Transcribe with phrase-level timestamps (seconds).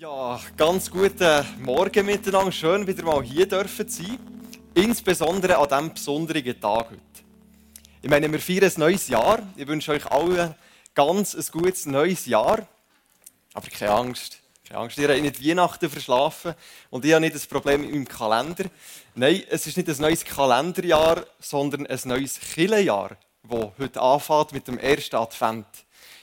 [0.00, 2.52] Ja, ganz guten Morgen miteinander.
[2.52, 4.16] Schön, wieder mal hier dürfen sein.
[4.72, 7.02] Insbesondere an diesem besonderen Tag heute.
[8.00, 9.40] Ich meine, wir feiern ein neues Jahr.
[9.56, 10.54] Ich wünsche euch allen
[10.94, 12.68] ganz ein gutes neues Jahr.
[13.54, 14.38] Aber keine Angst.
[14.68, 16.54] Keine Angst, ihr habt nicht Weihnachten verschlafen
[16.90, 18.66] und ich habe nicht das Problem mit meinem Kalender.
[19.16, 24.68] Nein, es ist nicht ein neues Kalenderjahr, sondern ein neues Killenjahr, das heute anfängt mit
[24.68, 25.66] dem ersten Advent.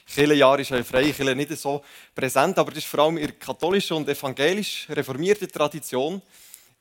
[0.06, 1.82] Kirchenjahr ist ja Freikirche nicht so
[2.14, 6.22] präsent, aber das ist vor allem in der katholischen und evangelisch reformierten Tradition,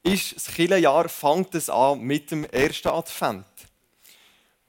[0.04, 3.45] ist das Kirchenjahr fängt es an mit dem ersten Advent.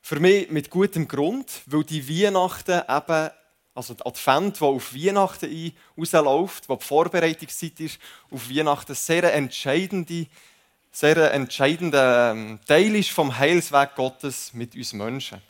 [0.01, 3.31] Für mich mit gutem Grund, weil die Weihnachten eben,
[3.75, 7.99] also der Advent, der auf Weihnachten ein rausläuft, wo die Vorbereitungszeit ist,
[8.31, 10.27] auf Weihnachten sehr entscheidende,
[10.93, 15.43] sehr entscheidender ähm, Teil ist vom Heilsweg Gottes mit uns Menschen.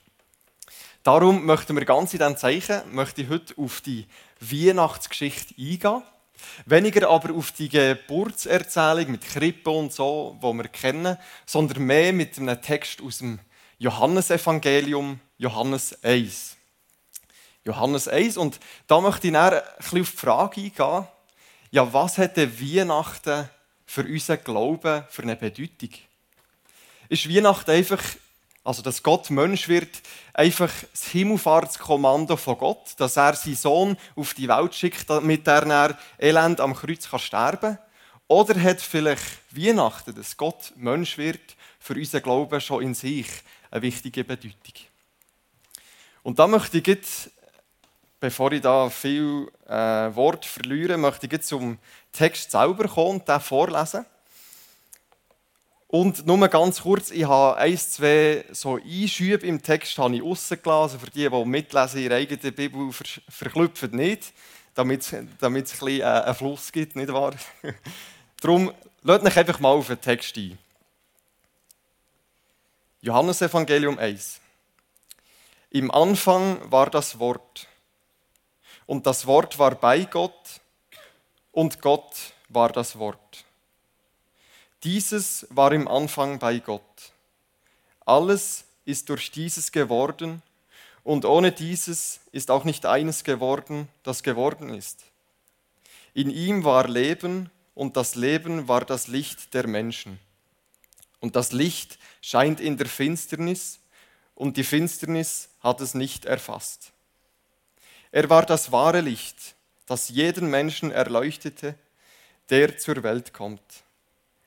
[1.06, 4.08] Darum möchten wir ganz in diesem Zeichen, möchte ich heute auf die
[4.40, 6.02] Weihnachtsgeschichte eingehen.
[6.64, 12.36] Weniger aber auf die Geburtserzählung mit Krippe und so, wo wir kennen, sondern mehr mit
[12.36, 13.38] einem Text aus dem
[13.78, 16.56] Johannesevangelium, Johannes 1.
[17.64, 18.36] Johannes 1.
[18.36, 21.06] Und da möchte ich dann ein bisschen auf die Frage eingehen,
[21.70, 23.48] ja, was hat der Weihnachten
[23.86, 25.90] für unseren Glauben für eine Bedeutung?
[27.08, 28.02] Ist Weihnachten einfach
[28.66, 30.02] also, dass Gott Mensch wird,
[30.34, 35.96] einfach das Himmelfahrtskommando von Gott, dass er seinen Sohn auf die Welt schickt, damit er
[36.18, 37.78] elend am Kreuz sterben kann.
[38.26, 43.28] Oder hat vielleicht Weihnachten, dass Gott Mensch wird, für unseren Glauben schon in sich
[43.70, 44.74] eine wichtige Bedeutung.
[46.24, 47.30] Und da möchte ich jetzt,
[48.18, 49.72] bevor ich da viel äh,
[50.16, 51.78] Wort verliere, möchte ich jetzt zum
[52.10, 54.04] Text selber kommen und den vorlesen.
[55.88, 60.98] Und nur ganz kurz, ich habe ein, zwei so Einschübe im Text habe ich rausgelassen.
[60.98, 64.32] Für die, die mitlesen, ihre eigene Bibel ver verklüpfen nicht,
[64.74, 67.34] damit es ein bisschen äh, einen Fluss gibt, nicht wahr?
[68.40, 70.58] Darum, lasst euch einfach mal auf den Text ein.
[73.00, 74.40] Johannes Evangelium 1.
[75.70, 77.68] Im Anfang war das Wort.
[78.86, 80.60] Und das Wort war bei Gott.
[81.52, 83.45] Und Gott war das Wort.
[84.86, 87.10] Dieses war im Anfang bei Gott.
[88.04, 90.42] Alles ist durch dieses geworden
[91.02, 95.00] und ohne dieses ist auch nicht eines geworden, das geworden ist.
[96.14, 100.20] In ihm war Leben und das Leben war das Licht der Menschen.
[101.18, 103.80] Und das Licht scheint in der Finsternis
[104.36, 106.92] und die Finsternis hat es nicht erfasst.
[108.12, 111.74] Er war das wahre Licht, das jeden Menschen erleuchtete,
[112.50, 113.82] der zur Welt kommt.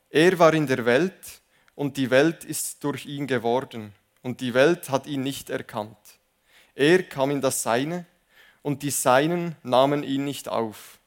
[0.10, 1.42] Er war in der Welt
[1.76, 3.94] und die Welt ist durch ihn geworden
[4.24, 5.98] und die Welt hat ihn nicht erkannt.
[6.74, 8.06] Er kam in das Seine
[8.64, 10.98] und die Seinen nahmen ihn nicht auf.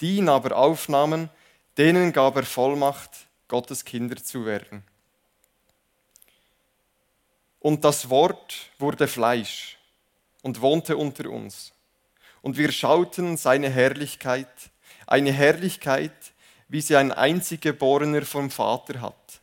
[0.00, 1.28] Die ihn aber aufnahmen,
[1.76, 3.10] denen gab er Vollmacht,
[3.48, 4.84] Gottes Kinder zu werden.
[7.60, 9.76] Und das Wort wurde Fleisch
[10.42, 11.72] und wohnte unter uns.
[12.42, 14.70] Und wir schauten seine Herrlichkeit,
[15.06, 16.12] eine Herrlichkeit,
[16.68, 19.40] wie sie ein einziggeborener vom Vater hat,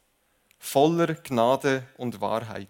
[0.59, 2.67] voller Gnade und Wahrheit.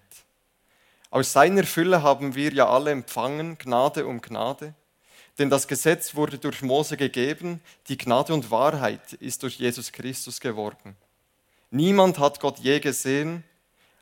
[1.10, 4.74] Aus seiner Fülle haben wir ja alle empfangen, Gnade um Gnade.
[5.38, 10.40] Denn das Gesetz wurde durch Mose gegeben, die Gnade und Wahrheit ist durch Jesus Christus
[10.40, 10.96] geworden.
[11.72, 13.44] Niemand hat Gott je gesehen,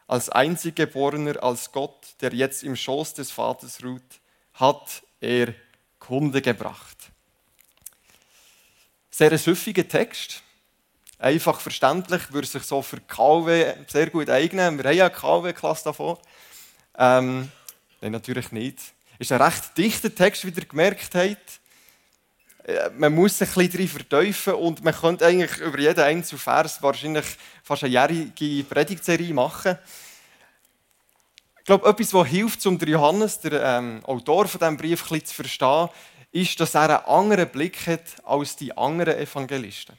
[0.07, 4.01] als einziggeborener als Gott, der jetzt im Schoß des Vaters ruht,
[4.55, 5.53] hat er
[5.99, 6.97] Kunde gebracht.
[9.21, 10.41] Sehr süffiger Text.
[11.19, 14.79] Einfach verständlich, würde sich so für KW sehr gut eignen.
[14.79, 16.17] Wir haben ja eine KW-Klasse davon.
[16.97, 17.51] Ähm,
[18.01, 18.79] nein, natürlich nicht.
[19.19, 21.59] Ist ein recht dichter Text, wie ihr gemerkt habt.
[22.63, 26.39] Äh, man muss sich ein bisschen drin verteufeln und man könnte eigentlich über jeden einzelnen
[26.39, 27.25] Vers wahrscheinlich
[27.61, 29.77] fast eine jährige Predigtserie machen.
[31.59, 35.25] Ich glaube, etwas, was hilft, um Johannes, der ähm, Autor von diesem Brief, ein bisschen
[35.27, 35.89] zu verstehen,
[36.31, 39.97] ist, dass er einen anderen Blick hat als die anderen Evangelisten.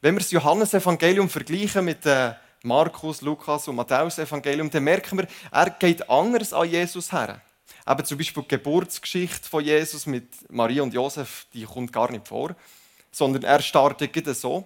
[0.00, 5.28] Wenn wir das Johannesevangelium vergleichen mit dem Markus, Lukas und Matthäus Evangelium, dann merken wir,
[5.50, 7.40] er geht anders an Jesus her.
[7.88, 12.28] Eben zum Beispiel die Geburtsgeschichte von Jesus mit Maria und Josef, die kommt gar nicht
[12.28, 12.54] vor,
[13.10, 14.64] sondern er startet so.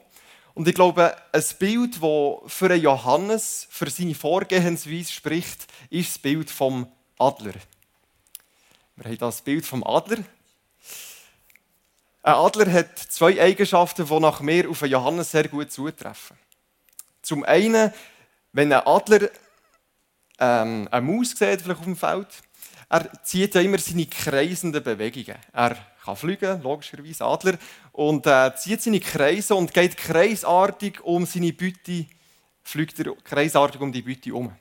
[0.54, 6.50] Und ich glaube, ein Bild, das für Johannes, für seine Vorgehensweise spricht, ist das Bild
[6.50, 7.54] vom Adler.
[8.96, 10.18] Wir haben das Bild vom Adler.
[12.26, 16.36] Ein Adler hat zwei Eigenschaften, die nach mir auf Johannes sehr gut zutreffen.
[17.22, 17.92] Zum einen,
[18.52, 19.28] wenn ein Adler
[20.40, 22.26] ähm, eine Maus sieht, vielleicht auf dem Feld,
[22.88, 25.38] er zieht ja immer seine kreisenden Bewegungen.
[25.52, 27.58] Er kann fliegen, logischerweise Adler,
[27.92, 32.06] und äh, zieht seine Kreise und geht kreisartig um seine Beute,
[32.64, 34.52] fliegt er kreisartig um die Beute um.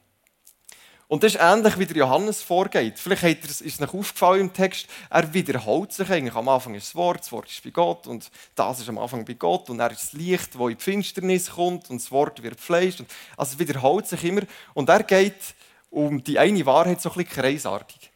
[1.07, 2.97] Und das ist ähnlich, wie der Johannes vorgeht.
[2.97, 6.33] Vielleicht ist es noch aufgefallen im Text, er wiederholt sich eigentlich.
[6.33, 9.23] Am Anfang ist das Wort, das Wort ist bei Gott und das ist am Anfang
[9.23, 12.41] bei Gott und er ist das Licht, das in die Finsternis kommt und das Wort
[12.41, 12.95] wird Fleisch.
[13.37, 14.41] Also es wiederholt sich immer
[14.73, 15.53] und er geht
[15.91, 18.11] um die eine Wahrheit so ein bisschen kreisartig.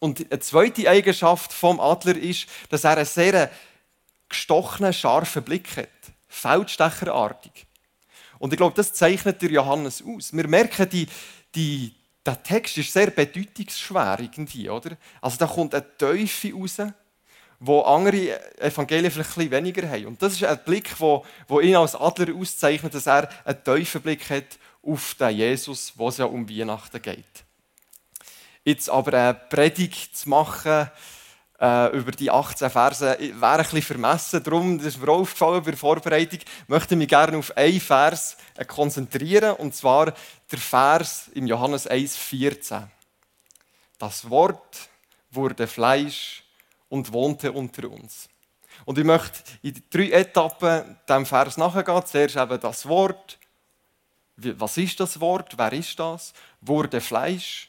[0.00, 3.50] Und eine zweite Eigenschaft vom Adler ist, dass er einen sehr
[4.28, 5.88] gestochenen, scharfen Blick hat.
[6.28, 7.66] Feldstecherartig.
[8.38, 10.32] Und ich glaube, das zeichnet der Johannes aus.
[10.32, 11.08] Wir merken, die,
[11.54, 11.94] die,
[12.28, 14.90] der Text ist sehr bedeutungsschwer irgendwie, oder?
[15.22, 16.76] Also da kommt eine Teufel raus,
[17.58, 20.06] wo andere Evangelien vielleicht ein bisschen weniger haben.
[20.06, 24.28] Und das ist ein Blick, wo, wo ihn als Adler auszeichnet, dass er einen Teufelblick
[24.28, 27.24] hat auf den Jesus, wo es ja um Weihnachten geht.
[28.62, 30.90] Jetzt aber eine Predigt zu machen
[31.60, 34.42] äh, über die 18 Verse wäre ein bisschen vermessen.
[34.42, 38.36] Darum, das ist mir aufgefallen bei der Vorbereitung, möchte ich mich gerne auf einen Vers
[38.56, 40.12] äh, konzentrieren, und zwar
[40.50, 42.86] der Vers im Johannes 1,14.
[43.98, 44.88] Das Wort
[45.30, 46.44] wurde Fleisch
[46.88, 48.28] und wohnte unter uns.
[48.84, 52.06] Und ich möchte in drei Etappen dem Vers nachgehen.
[52.06, 53.38] Zuerst eben das Wort.
[54.36, 55.58] Was ist das Wort?
[55.58, 56.32] Wer ist das?
[56.60, 57.68] Wurde Fleisch.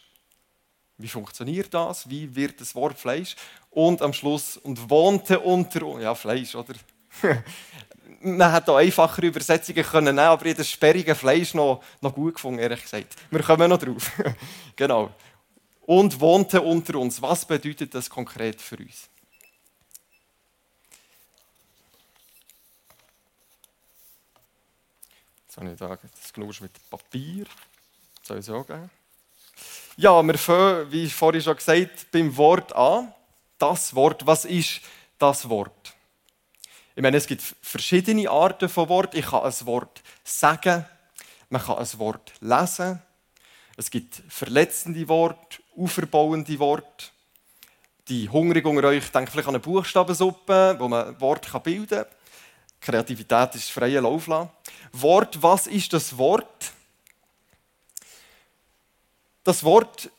[0.98, 2.08] Wie funktioniert das?
[2.10, 3.36] Wie wird das Wort Fleisch?
[3.72, 6.04] Und am Schluss, und wohnte unter uns.
[6.04, 6.76] Ja, Fleisch, oder?
[8.22, 12.36] Man hätte auch einfachere Übersetzungen können nehmen, aber ich das sperrige Fleisch noch, noch gut
[12.36, 13.16] gefunden, ehrlich gesagt.
[13.32, 14.12] Wir kommen noch drauf.
[14.76, 15.12] genau.
[15.86, 17.22] Und wohnte unter uns.
[17.22, 19.10] Was bedeutet das konkret für uns?
[25.48, 27.46] Jetzt habe ich da das Knusch mit Papier.
[28.22, 28.90] soll ich so geben?
[29.98, 33.14] Ja, wir fangen, wie vorhin schon gesagt, beim Wort an.
[33.58, 34.82] Das Wort, was ist
[35.18, 35.94] das Wort?
[37.00, 39.16] Ich meine, es gibt verschiedene Arten von Wort.
[39.16, 40.84] Ich kann ein Wort sagen,
[41.50, 43.02] man kann ein Wort lesen.
[43.78, 47.06] Es gibt verletzende Worte, auferbauende Worte.
[48.10, 52.06] Die Hungrigen unter euch denken vielleicht an eine Buchstabensuppe, wo man Wort bilden kann.
[52.82, 54.28] Kreativität ist freie Lauf.
[54.92, 56.74] Wort, was ist das Wort?
[59.46, 60.10] Das Wort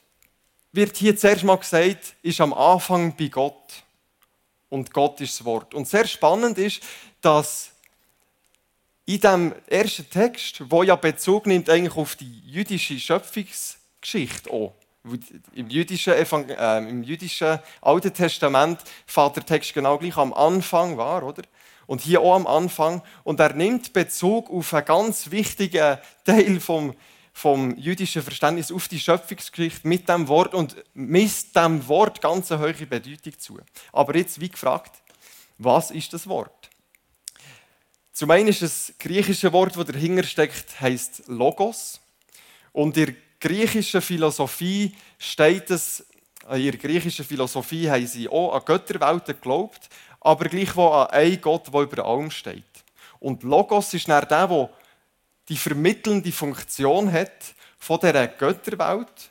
[0.72, 3.84] wird hier zuerst mal gesagt, ist am Anfang bei Gott.
[4.70, 5.74] Und Gott ist das Wort.
[5.74, 6.82] Und sehr spannend ist,
[7.20, 7.72] dass
[9.04, 14.72] in dem ersten Text, wo ja Bezug nimmt eigentlich auf die jüdische Schöpfungsgeschichte auch,
[15.54, 21.22] im jüdischen, äh, im jüdischen Alten Testament fährt der Text genau gleich am Anfang war,
[21.22, 21.42] oder?
[21.86, 23.02] Und hier auch am Anfang.
[23.24, 26.94] Und er nimmt Bezug auf einen ganz wichtigen Teil vom
[27.40, 32.60] vom jüdischen Verständnis auf die Schöpfungsgeschichte mit dem Wort und misst dem Wort ganz eine
[32.60, 33.58] hohe Bedeutung zu.
[33.92, 34.92] Aber jetzt, wie gefragt,
[35.56, 36.68] was ist das Wort?
[38.12, 42.00] Zum einen ist das griechische Wort, das dahinter steckt, heißt Logos.
[42.72, 46.06] Und in der griechischen Philosophie steht es,
[46.50, 49.88] in der griechischen Philosophie haben sie auch an Götterwelten geglaubt,
[50.20, 52.64] aber gleichwohl an einen Gott, der über allem steht.
[53.18, 54.70] Und Logos ist dann der, der
[55.50, 59.30] die vermittelnde Funktion hat von dieser Götterwelt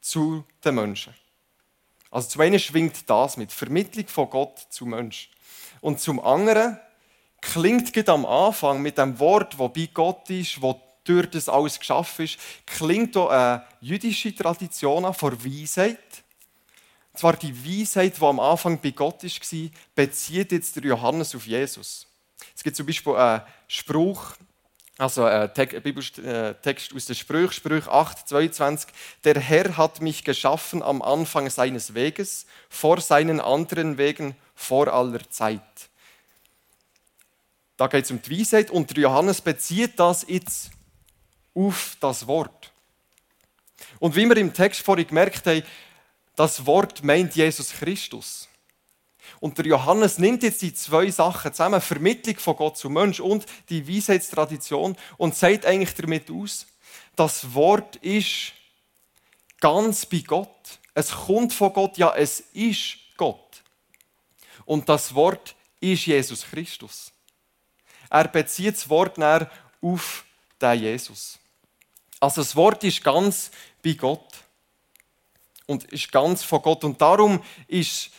[0.00, 1.14] zu den Menschen.
[2.10, 5.30] Also zum einen schwingt das mit Vermittlung von Gott zu Menschen.
[5.80, 6.80] Und zum anderen
[7.40, 11.78] klingt gerade am Anfang mit dem Wort, wo bei Gott ist, wo durch das alles
[11.78, 15.98] geschaffen ist, klingt auch eine jüdische Tradition an von Weisheit.
[17.12, 21.46] Und zwar die Weisheit, die am Anfang bei Gott war, bezieht jetzt der Johannes auf
[21.46, 22.06] Jesus.
[22.56, 24.34] Es gibt zum Beispiel einen Spruch
[25.00, 28.90] also äh, äh, Bibeltext aus der Sprüch, Sprüch 8, 22.
[29.24, 35.20] Der Herr hat mich geschaffen am Anfang seines Weges, vor seinen anderen Wegen, vor aller
[35.30, 35.62] Zeit.
[37.78, 40.70] Da geht es um die Weisheit und der Johannes bezieht das jetzt
[41.54, 42.70] auf das Wort.
[44.00, 45.62] Und wie wir im Text vorhin gemerkt haben,
[46.36, 48.49] das Wort meint Jesus Christus.
[49.38, 53.46] Und der Johannes nimmt jetzt die zwei Sachen zusammen, Vermittlung von Gott zum Mensch und
[53.68, 56.66] die Weisheitstradition und sagt eigentlich damit aus,
[57.16, 58.52] das Wort ist
[59.60, 60.48] ganz bei Gott.
[60.94, 63.62] Es kommt von Gott, ja, es ist Gott.
[64.64, 67.12] Und das Wort ist Jesus Christus.
[68.08, 70.24] Er bezieht das Wort näher auf
[70.60, 71.38] den Jesus.
[72.18, 73.50] Also das Wort ist ganz
[73.82, 74.28] bei Gott
[75.66, 76.84] und ist ganz von Gott.
[76.84, 78.10] Und darum ist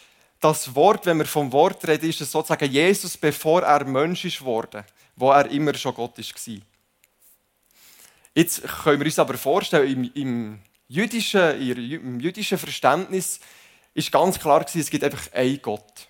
[0.41, 4.41] das Wort, wenn wir vom Wort reden, ist es sozusagen Jesus, bevor er Mensch ist
[4.41, 4.83] worden,
[5.15, 6.55] wo er immer schon Gott war.
[8.33, 13.39] Jetzt können wir uns aber vorstellen, im, im, jüdischen, im jüdischen Verständnis
[13.93, 16.07] ist ganz klar es gibt einfach einen Gott.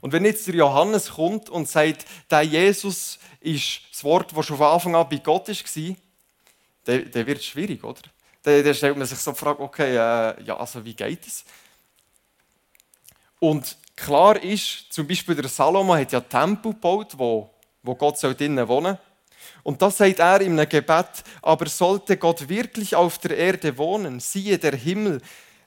[0.00, 4.58] Und wenn jetzt der Johannes kommt und sagt, der Jesus ist das Wort, das schon
[4.58, 5.96] von Anfang an bei Gott war,
[6.84, 8.02] dann wird es schwierig, oder?
[8.42, 11.44] Dann, dann, stellt man sich so die Frage, okay, äh, ja, also wie geht es?
[13.44, 17.50] Und klar ist, zum Beispiel der Salomo hat ja Tempel gebaut, wo,
[17.82, 18.96] wo Gott soll drinnen wohnen
[19.62, 24.18] Und das sagt er in einem Gebet, aber sollte Gott wirklich auf der Erde wohnen,
[24.18, 25.20] siehe der Himmel,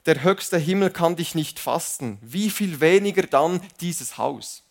[0.06, 4.64] der höchste Himmel kann dich nicht fasten, wie viel weniger dann dieses Haus.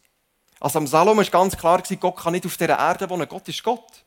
[0.60, 3.64] Also am Salomo ist ganz klar, Gott kann nicht auf der Erde wohnen, Gott ist
[3.64, 4.04] Gott.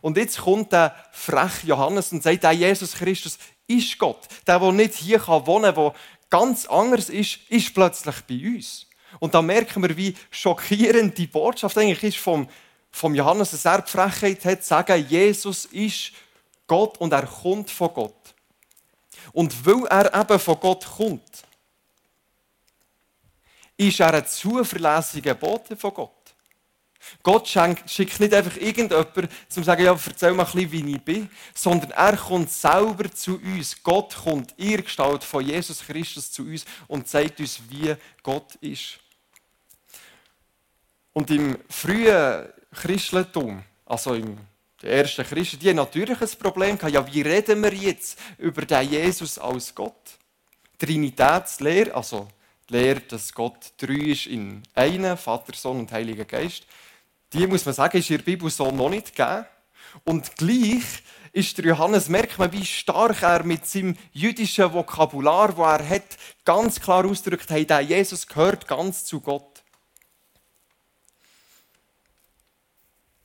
[0.00, 4.26] Und jetzt kommt der freche Johannes und sagt, der Jesus Christus ist Gott.
[4.46, 5.92] Der, der nicht hier wohnen kann,
[6.30, 8.86] ganz anders ist, ist plötzlich bei uns.
[9.20, 12.48] Und da merken wir, wie schockierend die Botschaft eigentlich ist vom,
[12.90, 16.12] vom Johannes, dass er die Frechheit hat, zu sagen, Jesus ist
[16.66, 18.34] Gott und er kommt von Gott.
[19.32, 21.44] Und weil er eben von Gott kommt,
[23.76, 26.17] ist er ein zuverlässiger Bote von Gott.
[27.22, 31.02] Gott schickt nicht einfach irgendjemanden, um zu sagen, ja, erzähl mal ein bisschen, wie ich
[31.02, 33.82] bin, sondern er kommt selber zu uns.
[33.82, 38.98] Gott kommt in Gestalt von Jesus Christus zu uns und zeigt uns, wie Gott ist.
[41.12, 44.38] Und im frühen Christentum, also im
[44.82, 46.94] die ersten Christen, die natürlich ein Problem gehabt.
[46.94, 50.18] Ja, wie reden wir jetzt über den Jesus als Gott?
[50.78, 52.28] Trinitätslehre, also
[52.68, 56.64] die Lehre, dass Gott drei ist in einem, Vater, Sohn und Heiliger Geist,
[57.32, 59.46] die muss man sagen, ist in der Bibel so noch nicht gegeben.
[60.04, 65.64] Und gleich ist der Johannes, merkt man, wie stark er mit seinem jüdischen Vokabular, wo
[65.64, 69.62] er hat, ganz klar ausdrückt, hey, der Jesus gehört ganz zu Gott.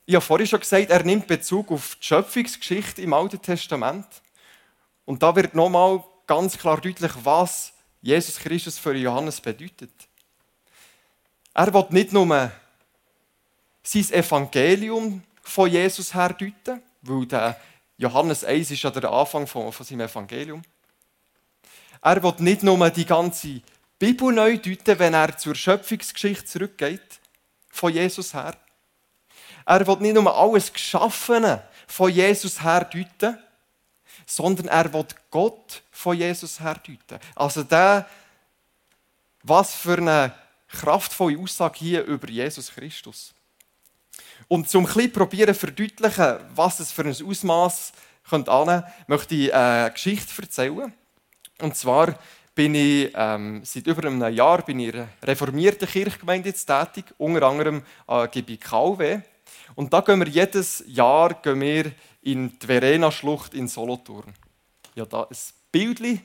[0.05, 4.05] Ich habe vorhin schon gesagt, er nimmt Bezug auf die Schöpfungsgeschichte im Alten Testament.
[5.05, 9.93] Und da wird nochmal ganz klar deutlich, was Jesus Christus für Johannes bedeutet.
[11.53, 12.51] Er will nicht nur
[13.83, 17.59] sein Evangelium von Jesus her deuten, weil der
[17.97, 20.61] Johannes 1 ist ja der Anfang von, von seinem Evangelium.
[22.01, 23.61] Er will nicht nur die ganze
[23.99, 27.19] Bibel neu deuten, wenn er zur Schöpfungsgeschichte zurückgeht,
[27.69, 28.55] von Jesus her.
[29.65, 33.37] Er will nicht nur alles Geschaffene von Jesus her deuten,
[34.25, 37.19] sondern er will Gott von Jesus her deuten.
[37.35, 38.09] Also der,
[39.43, 40.33] was für eine
[40.67, 43.33] kraftvolle Aussage hier über Jesus Christus.
[44.47, 47.93] Und zum ein probieren verdeutlichen, was es für ein Ausmaß
[48.29, 50.93] könnte annehmen, möchte ich eine Geschichte erzählen.
[51.59, 52.17] Und zwar
[52.55, 57.43] bin ich ähm, seit über einem Jahr bin ich in einer reformierten Kirchgemeinde tätig, unter
[57.43, 59.21] anderem an GBKW.
[59.75, 64.33] Und da gehen wir jedes Jahr gehen wir in die Verena-Schlucht in Solothurn.
[64.95, 65.37] Ja, da ein
[65.71, 66.21] Bildli,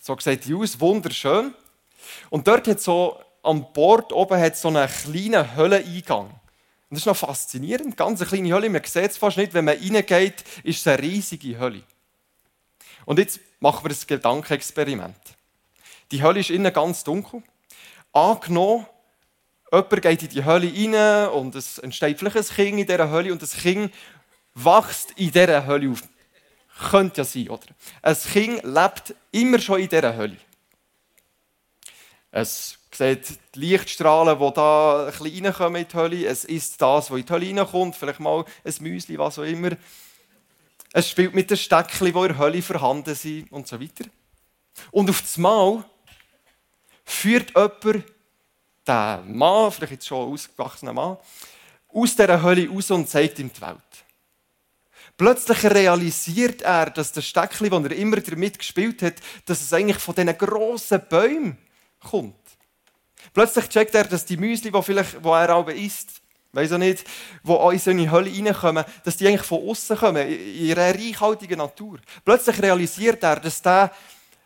[0.00, 1.52] so sieht die aus, wunderschön.
[2.30, 6.30] Und dort hat so am Bord oben hat so einen kleinen Höhleneingang.
[6.90, 8.68] Und das ist noch faszinierend, ganz eine kleine Höhle.
[8.68, 11.82] Man sieht es fast nicht, wenn man reingeht, ist es eine riesige Höhle.
[13.06, 15.16] Und jetzt machen wir ein Gedankenexperiment.
[16.10, 17.42] Die Höhle ist innen ganz dunkel.
[18.12, 18.86] Angenommen,
[19.72, 23.32] Jemand geht in die Hölle rein und es entsteht vielleicht ein Kind in dieser Hölle
[23.32, 23.94] und das Kind
[24.54, 26.02] wächst in dieser Hölle auf.
[26.90, 27.66] Könnte ja sein, oder?
[28.02, 30.36] Ein Kind lebt immer schon in dieser Hölle.
[32.32, 36.26] Es sieht die Lichtstrahlen, die da ein bisschen in die Hölle.
[36.26, 37.96] Es isst das, was in die Hölle reinkommt.
[37.96, 39.70] Vielleicht mal ein Müsli, was auch immer.
[40.92, 44.04] Es spielt mit den Steckchen, die in der Hölle vorhanden sind und so weiter.
[44.90, 45.84] Und auf das Mal
[47.04, 48.04] führt jemand
[48.86, 51.16] der Mann, vielleicht jetzt schon ausgewachsener Mann,
[51.92, 53.78] aus dieser Hölle raus und zeigt ihm die Welt.
[55.16, 59.98] Plötzlich realisiert er, dass das Steckchen, das er immer damit gespielt hat, dass es eigentlich
[59.98, 61.58] von diesen grossen Bäumen
[62.00, 62.34] kommt.
[63.32, 66.20] Plötzlich checkt er, dass die Müsli, die, vielleicht, die er auch isst,
[66.52, 67.04] weiß auch nicht,
[67.44, 71.58] die in so eine Hölle reinkommen, dass die eigentlich von außen kommen, in ihrer reichhaltigen
[71.58, 71.98] Natur.
[72.24, 73.92] Plötzlich realisiert er, dass der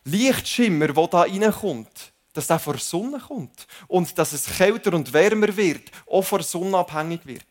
[0.05, 5.57] Lichtschimmer, der da reinkommt, dass der vor Sonne kommt und dass es kälter und wärmer
[5.57, 7.45] wird, auch vor Sonne abhängig wird.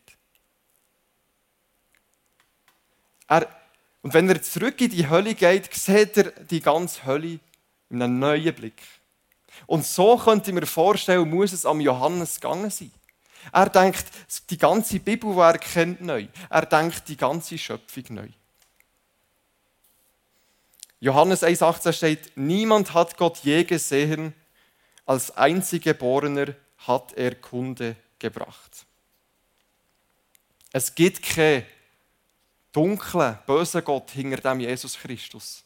[3.26, 3.48] Er,
[4.02, 7.40] und wenn er zurück in die Hölle geht, sieht er die ganze Hölle
[7.88, 8.80] in einem neuen Blick.
[9.66, 12.90] Und so könnte ich mir vorstellen, muss es am Johannes gegangen sein.
[13.52, 14.06] Er denkt
[14.50, 16.26] die ganze Bibel, die er kennt, neu.
[16.48, 18.28] Er denkt die ganze Schöpfung neu.
[21.00, 24.34] Johannes 1,18 steht: Niemand hat Gott je gesehen,
[25.04, 28.86] als Einziggeborener hat er Kunde gebracht.
[30.72, 31.66] Es gibt keinen
[32.72, 35.62] dunklen, bösen Gott hinter dem Jesus Christus,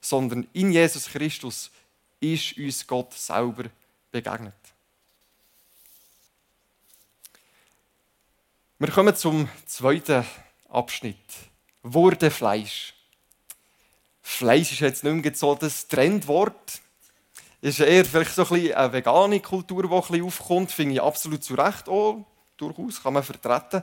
[0.00, 1.70] sondern in Jesus Christus
[2.20, 3.64] ist uns Gott selber
[4.10, 4.54] begegnet.
[8.78, 10.24] Wir kommen zum zweiten
[10.68, 11.16] Abschnitt.
[11.82, 12.94] Wurde Fleisch.
[14.20, 16.80] Fleisch ist jetzt nicht mehr so das Trendwort.
[17.60, 20.72] Ist eher vielleicht so ein bisschen eine vegane Kultur, die ein bisschen aufkommt.
[20.72, 22.26] Finde ich absolut zu Recht auch.
[22.56, 23.82] Durchaus kann man vertreten.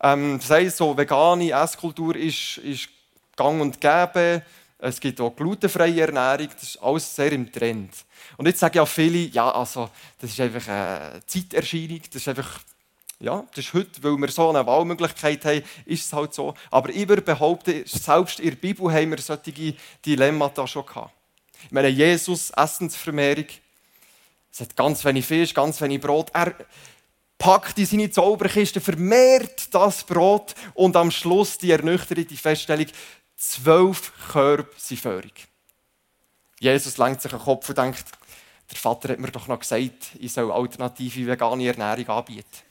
[0.00, 2.88] Ähm, das heißt, so vegane Esskultur ist, ist
[3.36, 4.42] gang und gäbe.
[4.86, 6.48] Es gibt auch glutenfreie Ernährung.
[6.54, 7.90] Das ist alles sehr im Trend.
[8.36, 9.88] Und jetzt sagen ja viele, ja, also,
[10.20, 12.00] das ist einfach eine Zeiterscheinung.
[12.10, 12.60] Das ist einfach
[13.20, 16.52] ja, das ist heute, weil wir so eine Wahlmöglichkeit haben, ist es halt so.
[16.70, 19.74] Aber ich würde behaupten, selbst in der Bibel haben wir solche
[20.04, 21.14] Dilemmata schon gehabt.
[21.64, 23.46] Ich meine, Jesus, Essensvermehrung,
[24.52, 26.30] es hat ganz wenig Fisch, ganz wenig Brot.
[26.34, 26.54] Er
[27.38, 32.86] packt in seine Zauberkiste, vermehrt das Brot und am Schluss die ernüchternde Feststellung,
[33.50, 35.46] zwölf Körbe sind völlig.
[36.60, 38.04] Jesus lenkt sich den Kopf und denkt,
[38.70, 42.62] der Vater hat mir doch noch gesagt, ich soll alternative vegane Ernährung anbieten.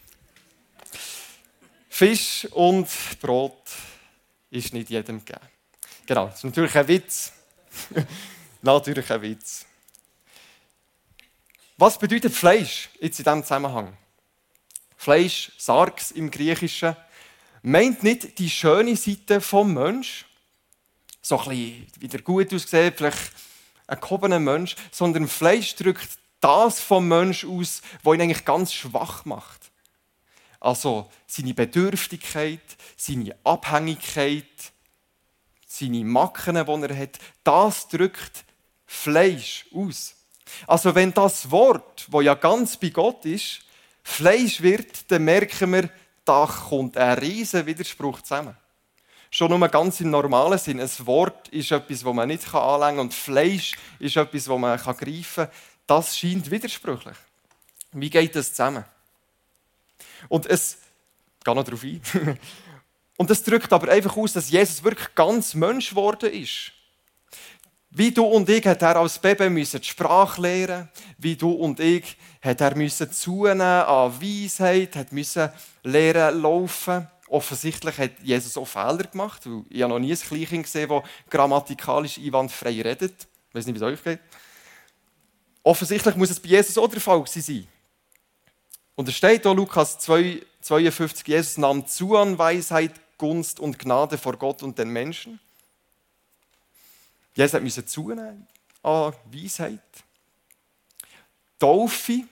[1.90, 2.90] Fisch und
[3.22, 3.62] Brot
[4.50, 5.46] ist nicht jedem gegeben.
[6.06, 7.32] Genau, das ist natürlich ein Witz.
[8.62, 9.66] natürlich ein Witz.
[11.78, 13.96] Was bedeutet Fleisch jetzt in diesem Zusammenhang?
[14.98, 16.96] Fleisch, Sarx im Griechischen,
[17.62, 20.26] meint nicht die schöne Seite vom Mensch,
[21.24, 23.32] so ein bisschen wieder gut aussehen, vielleicht
[23.88, 26.10] ein gehobener Mensch, sondern Fleisch drückt
[26.42, 29.72] das vom Mensch aus, was ihn eigentlich ganz schwach macht.
[30.60, 32.62] Also seine Bedürftigkeit,
[32.98, 34.46] seine Abhängigkeit,
[35.66, 38.46] seine Macken, die er hat, das drückt
[38.86, 40.16] Fleisch aus.
[40.68, 43.62] Also wenn das Wort, wo ja ganz bei Gott ist,
[44.04, 45.90] Fleisch wird, dann merken wir,
[46.26, 48.56] da kommt ein riesen Widerspruch zusammen.
[49.36, 50.80] Schon nur ganz im normalen Sinn.
[50.80, 54.78] Ein Wort ist etwas, das man nicht anlängen kann und Fleisch ist etwas, das man
[54.78, 55.50] greifen kann.
[55.88, 57.18] Das scheint widersprüchlich.
[57.94, 58.86] Wie geht das zusammen?
[60.30, 60.78] Und es,
[61.40, 62.00] ich gehe noch darauf ein,
[63.18, 66.72] und es drückt aber einfach aus, dass Jesus wirklich ganz Mensch geworden ist.
[67.90, 72.18] Wie du und ich hat er als Baby die Sprache lernen, wie du und ich
[72.40, 72.76] hat er
[73.12, 75.50] zunehmen an Weisheit, hat müssen
[75.82, 77.08] lernen laufen.
[77.34, 81.04] Offensichtlich hat Jesus auch Fehler gemacht, weil ich habe noch nie ein Kleinkind gesehen, das
[81.32, 83.28] grammatikalisch einwandfrei redet.
[83.50, 84.20] Ich weiß nicht, wie es euch geht.
[85.64, 87.68] Offensichtlich muss es bei Jesus auch der Fall sein.
[88.94, 94.20] Und es steht hier, Lukas 2, 52, Jesus nahm zu an Weisheit, Gunst und Gnade
[94.20, 95.40] vor Gott und den Menschen.
[97.34, 98.48] Jesus musste zunehmen
[98.84, 99.82] an Weisheit.
[101.58, 102.26] Taufe,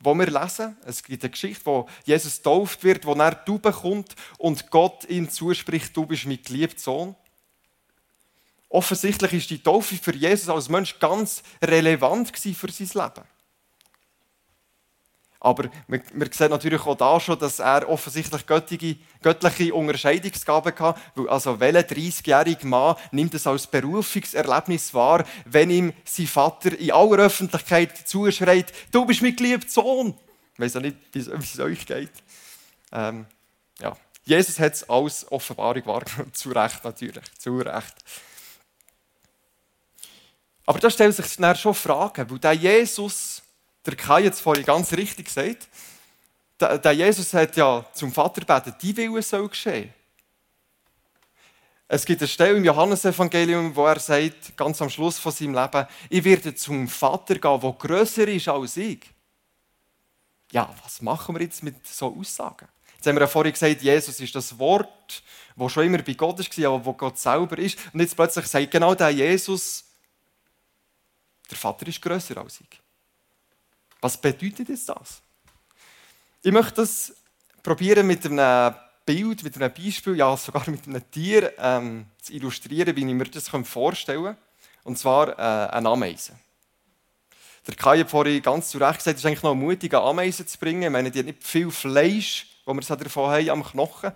[0.00, 4.14] wo wir lesen, es gibt eine Geschichte, wo Jesus tauft wird, wo er du bekommt
[4.38, 7.16] und Gott ihm zuspricht, du bist mein geliebter Sohn.
[8.68, 13.26] Offensichtlich ist die Taufe für Jesus als Mensch ganz relevant für sein Leben.
[15.40, 21.00] Aber wir, wir sehen natürlich auch da schon, dass er offensichtlich göttliche, göttliche Unterscheidungsgaben hatte.
[21.28, 27.18] Also welcher 30-jährige Mann nimmt es als Berufungserlebnis wahr, wenn ihm sein Vater in aller
[27.18, 30.14] Öffentlichkeit zuschreit, du bist mein geliebter Sohn.
[30.54, 32.10] Ich weiß auch nicht, wie es euch geht.
[32.90, 33.26] Ähm,
[33.80, 33.96] ja.
[34.24, 36.32] Jesus hat es als Offenbarung wahrgenommen.
[36.34, 37.94] zu Recht natürlich, zu Recht.
[40.66, 43.42] Aber da stellt sich dann schon Fragen, weil der Jesus
[43.88, 45.68] der Kai es vorhin ganz richtig gesagt.
[46.60, 49.92] Der, Jesus hat ja zum Vater gebeten, die Wille soll geschehen.
[51.90, 55.86] Es gibt eine Stelle im Johannesevangelium, wo er sagt, ganz am Schluss von seinem Leben,
[56.10, 59.00] ich werde zum Vater gehen, der grösser ist als ich.
[60.52, 62.68] Ja, was machen wir jetzt mit so Aussagen?
[62.96, 65.22] Jetzt haben wir ja vorhin gesagt, Jesus ist das Wort,
[65.56, 67.78] das schon immer bei Gott war, aber wo Gott selber ist.
[67.92, 69.84] Und jetzt plötzlich sagt genau der Jesus,
[71.50, 72.80] der Vater ist grösser als ich.
[74.00, 75.22] Was bedeutet das?
[76.42, 77.12] Ich möchte das
[77.62, 82.94] probieren mit einem Bild, mit einem Beispiel, ja sogar mit einem Tier ähm, zu illustrieren,
[82.94, 84.36] wie ich mir das vorstellen kann.
[84.84, 86.34] Und zwar äh, eine Ameise.
[87.66, 90.46] Der Kai hat vorhin ganz zu Recht gesagt, es ist eigentlich noch mutig, eine Ameise
[90.46, 90.82] zu bringen.
[90.82, 94.12] Ich meine, die hat nicht viel Fleisch, das wir davon haben, am Knochen.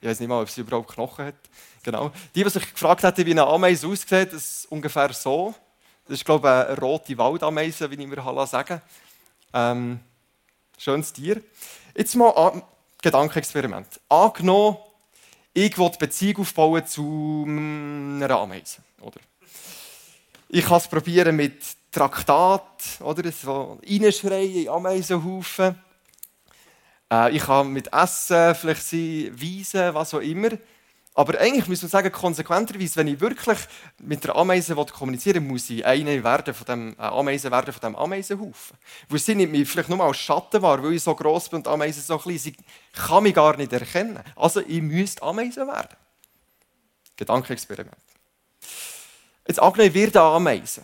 [0.00, 1.34] Ich weiß nicht mal, ob sie überhaupt Knochen hat.
[1.82, 2.10] Genau.
[2.34, 5.54] Die, die sich gefragt hätten, wie eine Ameise aussieht, ist ungefähr so.
[6.06, 8.82] Das ist, glaube ich, eine rote Waldameise, wie ich mir sagen
[9.52, 10.00] ähm,
[10.78, 11.42] schönes Tier.
[11.96, 12.62] Jetzt mal ein
[13.02, 14.00] Gedankenexperiment.
[14.08, 14.78] Angenommen,
[15.54, 18.82] ich will Beziehung aufbauen zu einer Ameise.
[19.00, 19.20] Oder?
[20.48, 23.30] Ich kann es probieren mit Traktat, oder?
[23.32, 25.78] so reinschreien in Ameisenhaufen.
[27.12, 30.50] Äh, ich kann mit Essen, vielleicht sein, Weisen, was auch immer.
[31.14, 33.58] Aber eigentlich muss man sagen, konsequenterweise, wenn ich wirklich
[33.98, 37.80] mit der Ameise kommunizieren will, muss ich eine werden von dem, äh, Ameise werden von
[37.82, 38.78] dem Ameisenhaufen.
[39.10, 41.66] Weil sie nimmt mich vielleicht nur als Schatten wahr, weil ich so gross bin und
[41.66, 42.38] die Ameise so klein.
[42.38, 42.56] Sie
[42.94, 44.20] kann mich gar nicht erkennen.
[44.36, 45.96] Also ich müsste Ameise werden.
[47.16, 47.94] Gedankenexperiment.
[49.46, 50.82] Jetzt angenommen, wird eine Ameise.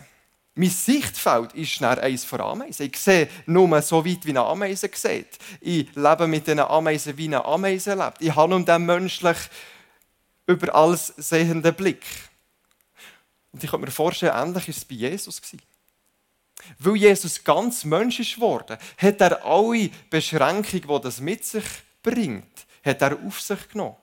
[0.53, 2.85] Mein Sichtfeld ist dann eines von Ameisen.
[2.85, 5.39] Ich sehe nur so weit, wie eine Ameise sieht.
[5.61, 8.21] Ich lebe mit diesen Ameisen, wie eine Ameise lebt.
[8.21, 9.37] Ich habe um den menschlich
[10.49, 12.03] über alles sehenden Blick.
[13.51, 15.41] Und ich kann mir vorstellen, ähnlich war es bei Jesus.
[16.79, 21.63] Weil Jesus ganz Mensch ist geworden, hat er alle Beschränkungen, die das mit sich
[22.01, 23.95] bringt, hat er auf sich genommen.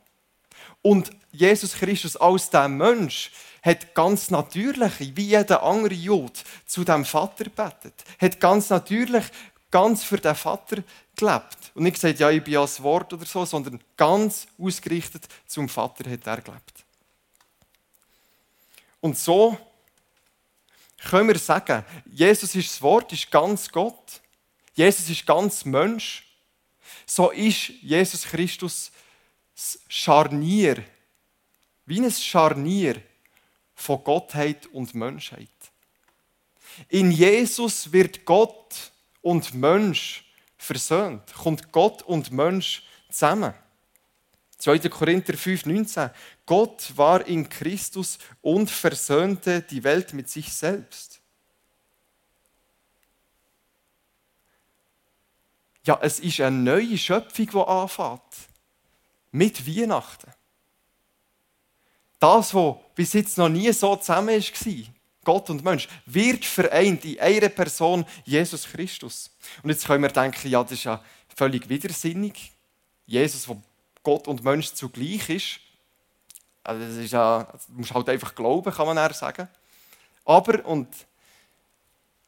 [0.82, 3.32] Und Jesus Christus als der Mensch
[3.62, 8.04] hat ganz natürlich, wie jeder andere Jude, zu dem Vater betet.
[8.20, 9.24] Hat ganz natürlich
[9.76, 10.82] ganz für den Vater
[11.14, 11.70] gelebt.
[11.74, 16.10] Und nicht gesagt, ja, ich bin als Wort oder so, sondern ganz ausgerichtet zum Vater
[16.10, 16.84] hat er gelebt.
[19.02, 19.58] Und so
[21.10, 24.22] können wir sagen, Jesus ist das Wort, ist ganz Gott.
[24.72, 26.24] Jesus ist ganz Mensch.
[27.04, 28.90] So ist Jesus Christus
[29.54, 30.82] das Scharnier,
[31.84, 33.02] wie ein Scharnier
[33.74, 35.50] von Gottheit und Menschheit.
[36.88, 38.90] In Jesus wird Gott
[39.26, 40.24] und Mensch
[40.56, 43.52] versöhnt, kommt Gott und Mensch zusammen.
[44.58, 44.78] 2.
[44.88, 46.10] Korinther 5,19
[46.46, 51.20] Gott war in Christus und versöhnte die Welt mit sich selbst.
[55.82, 58.20] Ja, es ist eine neue Schöpfung, die anfängt.
[59.32, 60.30] Mit Weihnachten.
[62.20, 64.95] Das, was bis jetzt noch nie so zusammen war,
[65.26, 69.28] Gott und Mensch, wird vereint in einer Person, Jesus Christus.
[69.60, 71.02] Und jetzt können wir denken, ja, das ist ja
[71.34, 72.52] völlig widersinnig.
[73.06, 73.60] Jesus, der
[74.04, 75.60] Gott und Mensch zugleich ist.
[76.62, 79.48] Also das ist ja, das musst halt einfach glauben, kann man eher sagen.
[80.24, 80.86] Aber, und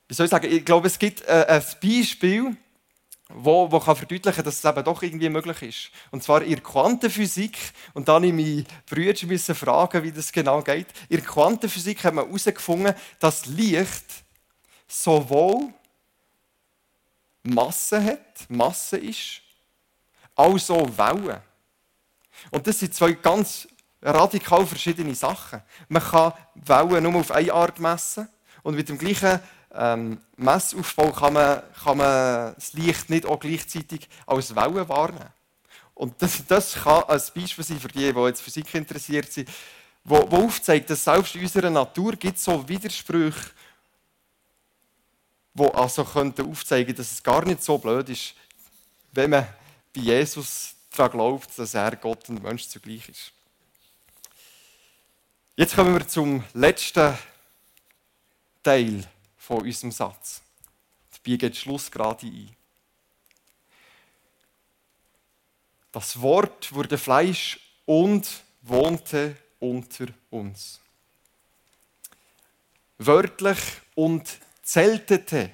[0.08, 2.56] wie soll ich sagen, ich glaube, es gibt äh, ein Beispiel,
[3.28, 5.90] wo, wo kann verdeutlichen dass es eben doch irgendwie möglich ist.
[6.10, 7.58] Und zwar in der Quantenphysik.
[7.92, 10.86] Und dann habe ich meine Brüder fragen, wie das genau geht.
[11.08, 14.24] In der Quantenphysik hat man herausgefunden, dass Licht
[14.86, 15.72] sowohl
[17.42, 19.42] Masse hat, Masse ist,
[20.34, 21.40] als auch Wellen.
[22.50, 23.68] Und das sind zwei ganz
[24.00, 25.62] radikal verschiedene Sachen.
[25.88, 28.28] Man kann Wellen nur auf eine Art messen
[28.62, 29.40] und mit dem gleichen
[29.74, 35.28] ähm, Messaufbau kann man, kann man das Licht nicht auch gleichzeitig als Wellen warnen.
[35.94, 39.48] Und das, das kann ein Beispiel sein für die, die jetzt Physik interessiert sind,
[40.04, 43.50] wo, wo aufzeigt, dass selbst in unserer Natur gibt so Widersprüche,
[45.54, 48.34] die also könnten aufzeigen, dass es gar nicht so blöd ist,
[49.12, 49.46] wenn man
[49.94, 53.32] bei Jesus daran glaubt, dass er Gott und Mensch zugleich ist.
[55.56, 57.18] Jetzt kommen wir zum letzten
[58.62, 59.04] Teil
[59.48, 60.42] von unserem Satz.
[61.10, 62.54] Dabei geht Schluss gerade ein.
[65.90, 68.28] Das Wort wurde Fleisch und
[68.60, 70.80] wohnte unter uns.
[72.98, 73.58] Wörtlich
[73.94, 75.50] und zeltete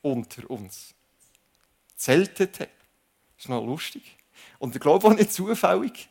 [0.00, 0.94] unter uns.
[1.94, 2.70] Zeltete.
[3.36, 4.16] Ist noch lustig.
[4.58, 6.08] Und ich glaube auch nicht zufällig.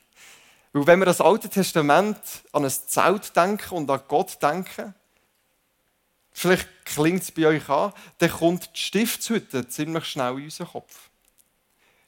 [0.74, 2.20] Weil wenn wir das Alte Testament
[2.52, 4.94] an ein Zelt denken und an Gott denken,
[6.36, 11.10] vielleicht klingt es bei euch an, dann kommt die Stiftshütte ziemlich schnell in unseren Kopf.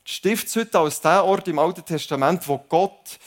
[0.05, 3.17] Die Stiftshütte als der Ort im Alten Testament, wo Gott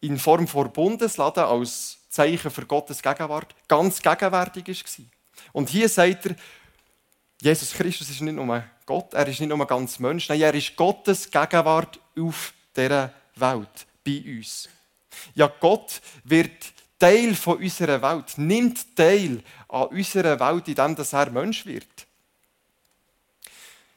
[0.00, 5.04] in Form von Bundesladen als Zeichen für Gottes Gegenwart ganz gegenwärtig war.
[5.52, 6.36] Und hier sagt er,
[7.40, 10.74] Jesus Christus ist nicht nur Gott, er ist nicht nur ganz Mensch, nein, er ist
[10.74, 14.68] Gottes Gegenwart auf dieser Welt, bei uns.
[15.34, 21.66] Ja, Gott wird Teil von unserer Welt, nimmt Teil an unserer Welt, indem er Mensch
[21.66, 22.06] wird.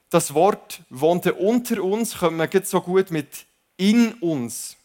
[0.10, 3.46] Das Wort wohnte unter uns, können wir so gut mit
[3.78, 4.76] in uns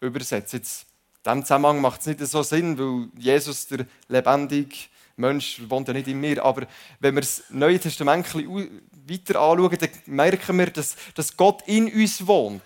[0.00, 0.58] übersetzen.
[0.58, 0.86] Jetzt,
[1.24, 4.76] in diesem Zusammenhang macht es nicht so Sinn, weil Jesus, der lebendige
[5.16, 6.42] Mensch, wohnt ja nicht in mir.
[6.42, 6.66] Aber
[7.00, 12.26] wenn wir das Neue Testament weiter anschauen, dann merken wir, dass, dass Gott in uns
[12.26, 12.62] wohnt.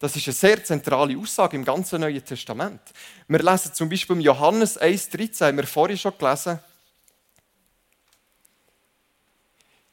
[0.00, 2.80] Das ist eine sehr zentrale Aussage im ganzen Neuen Testament.
[3.28, 6.58] Wir lesen zum Beispiel im Johannes 1,13, haben wir vorhin schon gelesen.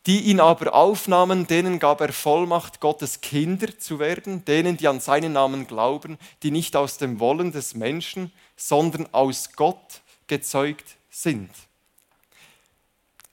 [0.05, 5.01] Die ihn aber aufnahmen, denen gab er Vollmacht, Gottes Kinder zu werden, denen, die an
[5.01, 11.51] seinen Namen glauben, die nicht aus dem Wollen des Menschen, sondern aus Gott gezeugt sind.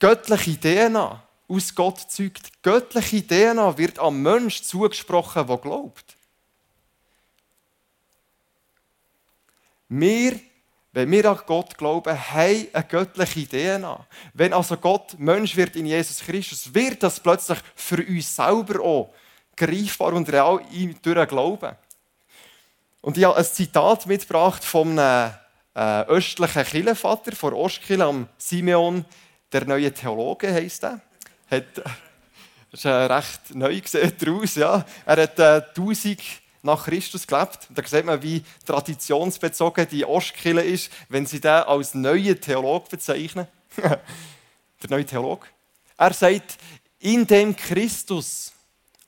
[0.00, 2.50] Göttliche DNA aus Gott zeugt.
[2.64, 6.13] Göttliche DNA wird am Mensch zugesprochen, der glaubt.
[10.00, 10.40] Wir,
[10.92, 14.07] wenn wir an Gott glauben, haben eine göttliche DNA.
[14.33, 19.14] Wenn also Gott Mensch wird in Jesus Christus, wird das plötzlich für uns selber auch
[19.57, 20.61] greifbar und real
[21.00, 21.76] durch Glauben.
[23.02, 25.30] Und ich habe ein Zitat mitgebracht vom äh,
[25.74, 29.04] östlichen Kirchenvater von Ostkirche, am Simeon,
[29.52, 31.00] der neue Theologe heisst er.
[31.50, 31.85] Hat,
[32.72, 34.85] ist recht neu gesehen daraus, ja.
[35.07, 36.20] Er hat äh, 1000
[36.64, 37.68] nach Christus gelebt.
[37.70, 43.46] Da sieht man, wie traditionsbezogen die Ostkirche ist, wenn sie den als neuen Theolog bezeichnen.
[43.77, 44.00] der
[44.88, 45.48] neue Theolog.
[45.96, 46.59] Er sagt,
[46.98, 48.53] in dem Christus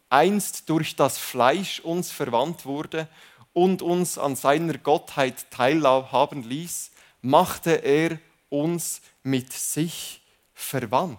[0.09, 3.09] einst durch das Fleisch uns verwandt wurde
[3.53, 6.90] und uns an seiner Gottheit teilhaben ließ,
[7.23, 10.23] machte er uns mit sich
[10.55, 11.19] verwandt.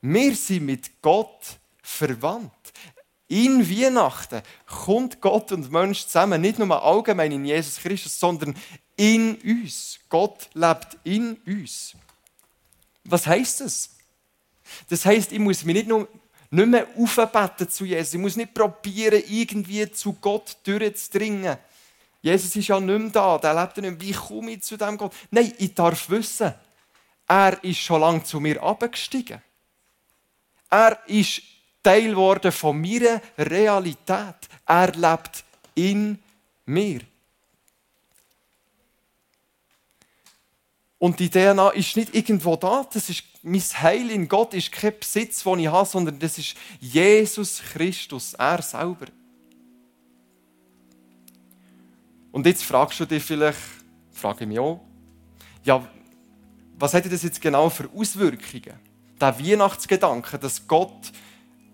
[0.00, 2.52] Wir sind mit Gott verwandt.
[3.34, 8.54] In Weihnachten kommt Gott und Mensch zusammen, nicht nur allgemein in Jesus Christus, sondern
[8.94, 9.98] in uns.
[10.08, 11.96] Gott lebt in uns.
[13.02, 13.90] Was heißt das?
[14.88, 16.06] Das heißt, ich muss mich nicht nur
[16.48, 18.14] nicht mehr aufbeten zu Jesus.
[18.14, 21.56] Ich muss nicht probieren, irgendwie zu Gott durchzudringen.
[22.22, 24.00] Jesus ist ja nicht mehr da, der lebt nicht mehr.
[24.00, 25.12] Wie komme ich zu dem Gott?
[25.32, 26.54] Nein, ich darf wissen,
[27.26, 29.42] er ist schon lange zu mir abgestiegen.
[30.70, 31.42] Er ist
[31.84, 34.34] Teil geworden von meiner Realität.
[34.66, 35.44] Er lebt
[35.76, 36.18] in
[36.66, 37.00] mir.
[40.98, 42.88] Und die DNA ist nicht irgendwo da.
[42.92, 46.56] Das ist mein Heil in Gott ist kein Besitz, den ich habe, sondern das ist
[46.80, 49.06] Jesus Christus, er selber.
[52.32, 53.58] Und jetzt fragst du dich vielleicht,
[54.12, 54.80] frage ich mich auch,
[55.62, 55.86] ja,
[56.78, 58.80] was hätte das jetzt genau für Auswirkungen?
[59.20, 61.12] Der Weihnachtsgedanke, dass Gott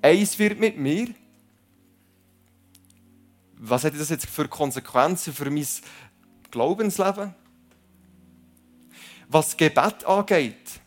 [0.03, 1.09] eins wird mit mir.
[3.57, 5.67] Was hätte das jetzt für Konsequenzen für mein
[6.51, 7.35] Glaubensleben?
[9.29, 10.81] Was Gebet angeht,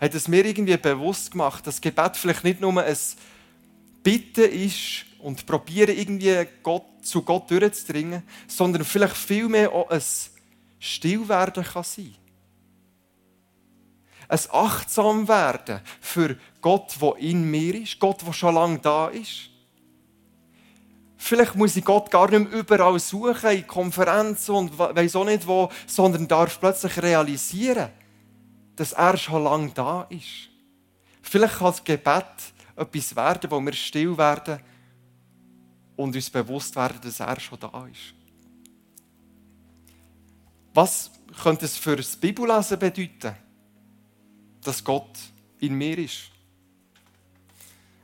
[0.00, 2.96] hat es mir irgendwie bewusst gemacht, dass Gebet vielleicht nicht nur ein
[4.02, 10.02] Bitten ist und probieren irgendwie Gott, zu Gott durchzudringen, sondern vielleicht vielmehr auch ein
[10.78, 12.14] Stillwerden kann sein.
[14.28, 19.50] Ein Achtsamwerden für Gott, der in mir ist, Gott, der schon lange da ist.
[21.16, 25.46] Vielleicht muss ich Gott gar nicht mehr überall suchen, in Konferenzen und weiß auch nicht
[25.46, 27.90] wo, sondern darf plötzlich realisieren,
[28.76, 30.50] dass er schon lange da ist.
[31.22, 32.24] Vielleicht kann das Gebet
[32.76, 34.60] etwas werden, wo wir still werden
[35.96, 38.14] und uns bewusst werden, dass er schon da ist.
[40.74, 41.10] Was
[41.42, 43.34] könnte es für das Bibellesen bedeuten,
[44.66, 45.18] dass Gott
[45.58, 46.30] in mir ist?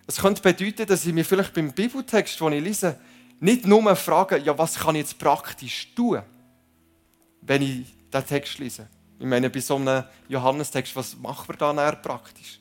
[0.06, 2.98] Es könnte bedeuten, dass ich mir vielleicht beim Bibeltext, den ich lese,
[3.40, 6.22] nicht nur frage, ja, was kann ich jetzt praktisch tun,
[7.40, 8.88] wenn ich diesen Text lese.
[9.18, 12.60] Ich meine, bei so einem Johannestext, was machen wir da näher praktisch?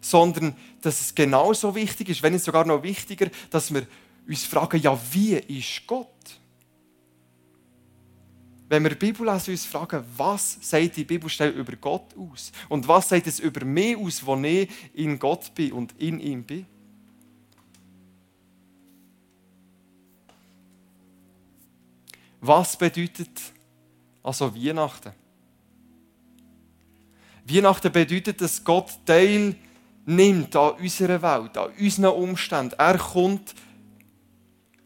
[0.00, 3.86] Sondern, dass es genauso wichtig ist, wenn nicht sogar noch wichtiger, dass wir
[4.26, 6.37] uns fragen, ja, wie ist Gott?
[8.68, 12.52] Wenn wir Bibel lesen, uns fragen, was sagt die Bibelstelle über Gott aus?
[12.68, 16.44] Und was sagt es über mich aus, wo ich in Gott bin und in ihm
[16.44, 16.66] bin?
[22.40, 23.30] Was bedeutet
[24.22, 25.12] also Weihnachten?
[27.44, 29.56] Weihnachten bedeutet, dass Gott Teil
[30.04, 32.74] nimmt an unserer Welt, an unseren Umständen.
[32.78, 33.54] Er kommt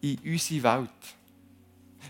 [0.00, 0.90] in unsere Welt.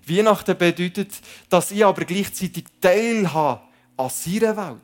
[0.07, 3.63] Weihnachten bedeutet, dass ich aber gleichzeitig Teil habe
[3.97, 4.81] an seiner Welt.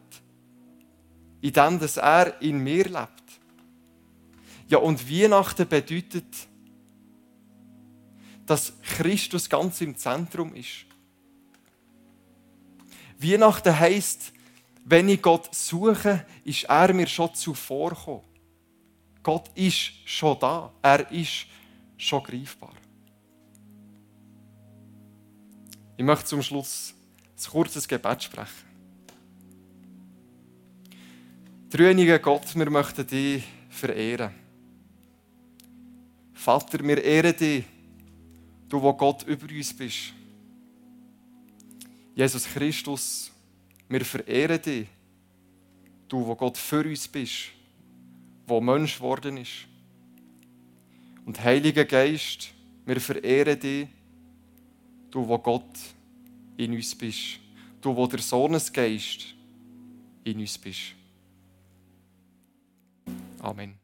[1.40, 3.24] In dem, dass er in mir lebt.
[4.68, 6.26] Ja, und Weihnachten bedeutet,
[8.46, 10.86] dass Christus ganz im Zentrum ist.
[13.18, 14.32] Weihnachten heisst,
[14.84, 18.22] wenn ich Gott suche, ist er mir schon zuvorgekommen.
[19.22, 20.72] Gott ist schon da.
[20.80, 21.46] Er ist
[21.98, 22.72] schon greifbar.
[25.98, 26.94] Ich möchte zum Schluss
[27.36, 28.68] ein kurzes Gebet sprechen.
[31.68, 34.32] Dreiniger Gott, wir möchten dich verehren.
[36.32, 37.64] Vater, wir ehren dich,
[38.68, 40.14] du, wo Gott über uns bist.
[42.14, 43.32] Jesus Christus,
[43.88, 44.86] wir verehren dich,
[46.06, 47.48] du, wo Gott für uns bist,
[48.46, 49.66] wo Mensch geworden ist.
[51.26, 52.50] Und Heiliger Geist,
[52.86, 53.88] wir verehren dich,
[55.10, 55.78] du, wo Gott
[56.56, 57.40] in uns bist,
[57.80, 59.34] du, wo der Sohnesgeist
[60.24, 60.94] in uns bist.
[63.40, 63.77] Amen.